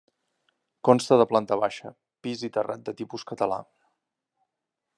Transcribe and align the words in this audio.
Consta 0.87 1.17
de 1.21 1.27
planta 1.33 1.57
baixa, 1.63 1.91
pis 2.27 2.41
i 2.47 2.49
terrat 2.57 2.89
de 2.89 2.95
tipus 3.03 3.27
català. 3.33 3.61